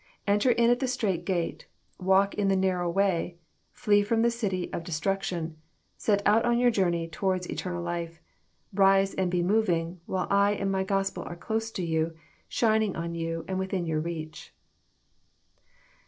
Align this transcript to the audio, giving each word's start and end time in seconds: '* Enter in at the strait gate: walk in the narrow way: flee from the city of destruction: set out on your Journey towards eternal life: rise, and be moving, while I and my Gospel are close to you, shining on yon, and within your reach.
'* 0.17 0.25
Enter 0.27 0.49
in 0.49 0.71
at 0.71 0.79
the 0.79 0.87
strait 0.87 1.25
gate: 1.25 1.67
walk 1.99 2.33
in 2.33 2.47
the 2.47 2.55
narrow 2.55 2.89
way: 2.89 3.37
flee 3.71 4.01
from 4.01 4.23
the 4.23 4.31
city 4.31 4.73
of 4.73 4.83
destruction: 4.83 5.57
set 5.95 6.23
out 6.25 6.43
on 6.43 6.57
your 6.57 6.71
Journey 6.71 7.07
towards 7.07 7.45
eternal 7.51 7.83
life: 7.83 8.19
rise, 8.73 9.13
and 9.13 9.29
be 9.29 9.43
moving, 9.43 9.99
while 10.07 10.25
I 10.31 10.53
and 10.53 10.71
my 10.71 10.83
Gospel 10.83 11.21
are 11.27 11.35
close 11.35 11.69
to 11.73 11.85
you, 11.85 12.15
shining 12.49 12.95
on 12.95 13.13
yon, 13.13 13.45
and 13.47 13.59
within 13.59 13.85
your 13.85 13.99
reach. 13.99 14.55